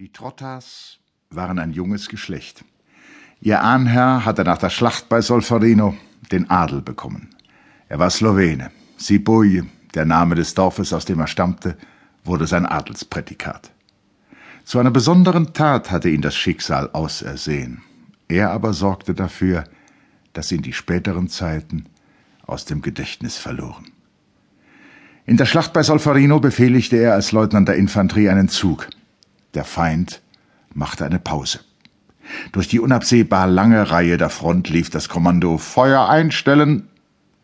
[0.00, 0.98] Die Trottas
[1.30, 2.64] waren ein junges Geschlecht.
[3.40, 5.94] Ihr Ahnherr hatte nach der Schlacht bei Solferino
[6.32, 7.30] den Adel bekommen.
[7.88, 8.72] Er war Slowene.
[8.96, 11.76] Siboje, der Name des Dorfes, aus dem er stammte,
[12.24, 13.70] wurde sein Adelsprädikat.
[14.64, 17.80] Zu einer besonderen Tat hatte ihn das Schicksal ausersehen.
[18.26, 19.62] Er aber sorgte dafür,
[20.32, 21.84] dass ihn die späteren Zeiten
[22.44, 23.92] aus dem Gedächtnis verloren.
[25.24, 28.88] In der Schlacht bei Solferino befehligte er als Leutnant der Infanterie einen Zug–
[29.54, 30.20] der Feind
[30.74, 31.60] machte eine Pause.
[32.52, 36.88] Durch die unabsehbar lange Reihe der Front lief das Kommando Feuer einstellen.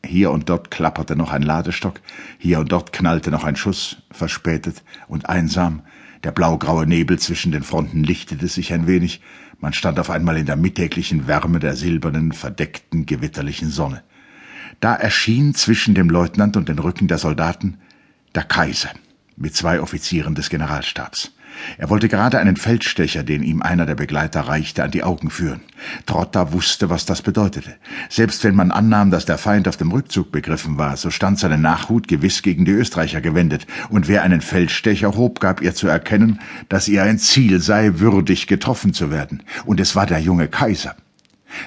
[0.04, 2.00] Hier und dort klapperte noch ein Ladestock,
[2.38, 5.82] hier und dort knallte noch ein Schuss, verspätet und einsam.
[6.24, 9.20] Der blaugraue Nebel zwischen den Fronten lichtete sich ein wenig.
[9.58, 14.02] Man stand auf einmal in der mittäglichen Wärme der silbernen, verdeckten, gewitterlichen Sonne.
[14.80, 17.78] Da erschien zwischen dem Leutnant und den Rücken der Soldaten
[18.34, 18.90] der Kaiser
[19.40, 21.32] mit zwei Offizieren des Generalstabs.
[21.78, 25.60] Er wollte gerade einen Feldstecher, den ihm einer der Begleiter reichte, an die Augen führen.
[26.06, 27.74] Trotta wusste, was das bedeutete.
[28.08, 31.58] Selbst wenn man annahm, dass der Feind auf dem Rückzug begriffen war, so stand seine
[31.58, 36.40] Nachhut gewiss gegen die Österreicher gewendet, und wer einen Feldstecher hob, gab ihr zu erkennen,
[36.68, 39.42] dass ihr ein Ziel sei, würdig getroffen zu werden.
[39.64, 40.94] Und es war der junge Kaiser.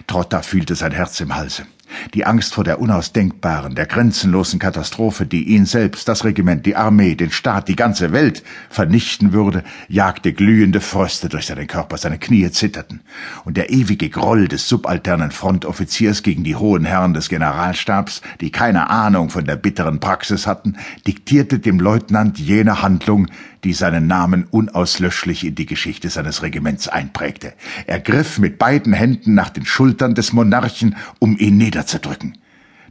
[0.07, 1.65] Trotta fühlte sein Herz im Halse.
[2.13, 7.15] Die Angst vor der unausdenkbaren, der grenzenlosen Katastrophe, die ihn selbst, das Regiment, die Armee,
[7.15, 12.49] den Staat, die ganze Welt vernichten würde, jagte glühende Fröste durch seinen Körper, seine Knie
[12.51, 13.01] zitterten.
[13.45, 18.89] Und der ewige Groll des subalternen Frontoffiziers gegen die hohen Herren des Generalstabs, die keine
[18.89, 23.27] Ahnung von der bitteren Praxis hatten, diktierte dem Leutnant jene Handlung,
[23.63, 27.53] die seinen Namen unauslöschlich in die Geschichte seines Regiments einprägte.
[27.87, 32.37] Er griff mit beiden Händen nach den Schultern des Monarchen, um ihn niederzudrücken.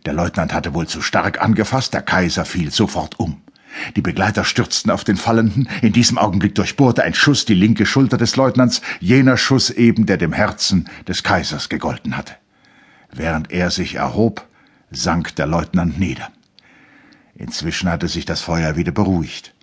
[0.07, 3.43] Der Leutnant hatte wohl zu stark angefasst, der Kaiser fiel sofort um.
[3.97, 5.69] Die Begleiter stürzten auf den Fallenden.
[5.81, 10.19] In diesem Augenblick durchbohrte ein Schuss die linke Schulter des Leutnants, jener Schuss eben, der
[10.19, 12.35] dem Herzen des Kaisers gegolten hatte.
[13.13, 14.47] Während er sich erhob,
[14.91, 16.31] sank der Leutnant nieder.
[17.35, 19.55] Inzwischen hatte sich das Feuer wieder beruhigt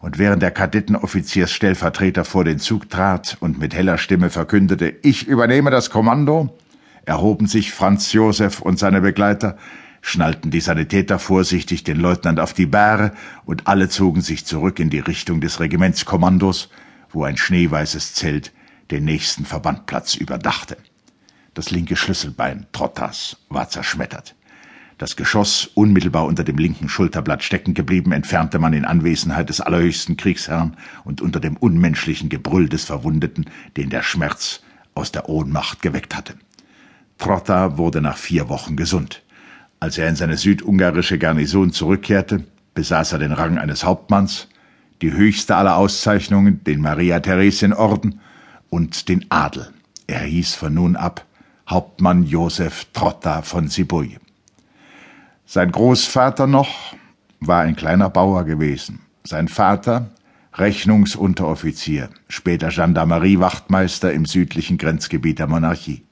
[0.00, 5.70] und während der Kadettenoffiziersstellvertreter vor den Zug trat und mit heller Stimme verkündete, ich übernehme
[5.70, 6.56] das Kommando,
[7.04, 9.56] erhoben sich Franz Josef und seine Begleiter,
[10.02, 13.12] schnallten die Sanitäter vorsichtig den Leutnant auf die Bäre
[13.44, 16.70] und alle zogen sich zurück in die Richtung des Regimentskommandos,
[17.10, 18.52] wo ein schneeweißes Zelt
[18.90, 20.76] den nächsten Verbandplatz überdachte.
[21.54, 24.36] Das linke Schlüsselbein Trottas war zerschmettert.
[24.98, 30.16] Das Geschoss, unmittelbar unter dem linken Schulterblatt stecken geblieben, entfernte man in Anwesenheit des allerhöchsten
[30.16, 33.44] Kriegsherrn und unter dem unmenschlichen Gebrüll des Verwundeten,
[33.76, 34.62] den der Schmerz
[34.94, 36.34] aus der Ohnmacht geweckt hatte.
[37.18, 39.22] Trotta wurde nach vier Wochen gesund.
[39.80, 44.48] Als er in seine südungarische Garnison zurückkehrte, besaß er den Rang eines Hauptmanns,
[45.02, 48.20] die höchste aller Auszeichnungen, den Maria-Theresien-Orden
[48.70, 49.68] und den Adel.
[50.06, 51.26] Er hieß von nun ab
[51.68, 54.16] Hauptmann Josef Trotta von Sibuye.
[55.48, 56.96] Sein Großvater noch
[57.38, 59.02] war ein kleiner Bauer gewesen.
[59.22, 60.10] Sein Vater
[60.54, 66.02] Rechnungsunteroffizier, später Gendarmerie-Wachtmeister im südlichen Grenzgebiet der Monarchie.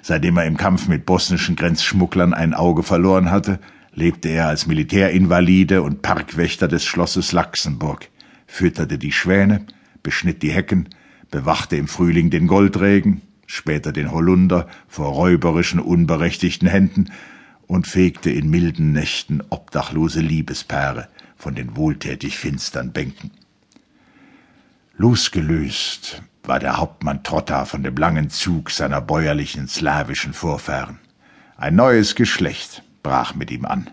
[0.00, 3.58] Seitdem er im Kampf mit bosnischen Grenzschmugglern ein Auge verloren hatte,
[3.92, 8.10] lebte er als Militärinvalide und Parkwächter des Schlosses Laxenburg,
[8.46, 9.66] fütterte die Schwäne,
[10.04, 10.90] beschnitt die Hecken,
[11.32, 17.10] bewachte im Frühling den Goldregen, später den Holunder vor räuberischen, unberechtigten Händen
[17.66, 23.30] und fegte in milden Nächten obdachlose Liebespaare von den wohltätig finstern Bänken.
[24.96, 30.98] Losgelöst war der Hauptmann Trotta von dem langen Zug seiner bäuerlichen slawischen Vorfahren.
[31.56, 33.90] Ein neues Geschlecht brach mit ihm an.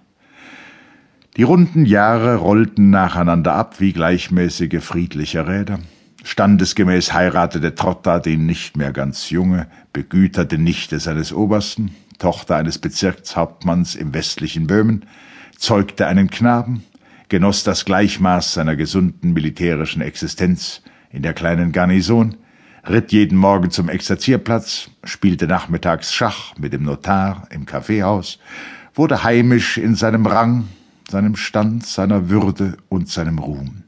[1.35, 5.79] Die runden Jahre rollten nacheinander ab wie gleichmäßige friedliche Räder.
[6.25, 13.95] Standesgemäß heiratete Trotta die nicht mehr ganz junge, begüterte Nichte seines Obersten, Tochter eines Bezirkshauptmanns
[13.95, 15.05] im westlichen Böhmen,
[15.57, 16.83] zeugte einen Knaben,
[17.27, 20.81] genoss das Gleichmaß seiner gesunden militärischen Existenz
[21.11, 22.37] in der kleinen Garnison,
[22.87, 28.39] ritt jeden Morgen zum Exerzierplatz, spielte nachmittags Schach mit dem Notar im Kaffeehaus,
[28.95, 30.69] wurde heimisch in seinem Rang,
[31.09, 33.83] seinem Stand, seiner Würde und seinem Ruhm.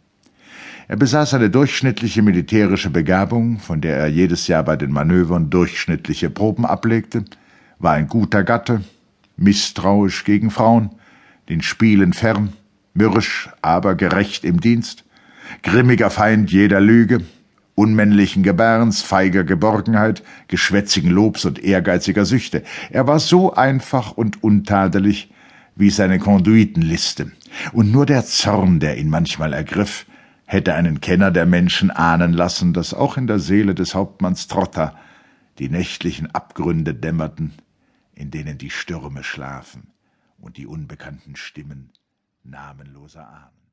[0.87, 6.29] Er besaß eine durchschnittliche militärische Begabung, von der er jedes Jahr bei den Manövern durchschnittliche
[6.29, 7.25] Proben ablegte,
[7.79, 8.81] war ein guter Gatte,
[9.35, 10.91] misstrauisch gegen Frauen,
[11.49, 12.53] den Spielen fern,
[12.93, 15.05] mürrisch, aber gerecht im Dienst,
[15.63, 17.21] grimmiger Feind jeder Lüge,
[17.73, 22.61] unmännlichen Gebärens, feiger Geborgenheit, geschwätzigen Lobs und ehrgeiziger Süchte.
[22.91, 25.31] Er war so einfach und untadelig
[25.75, 27.31] wie seine Konduitenliste,
[27.73, 30.05] und nur der Zorn, der ihn manchmal ergriff,
[30.45, 34.95] hätte einen Kenner der Menschen ahnen lassen, dass auch in der Seele des Hauptmanns Trotter
[35.59, 37.53] die nächtlichen Abgründe dämmerten,
[38.13, 39.92] in denen die Stürme schlafen
[40.38, 41.92] und die unbekannten Stimmen
[42.44, 43.64] namenloser Ahnen.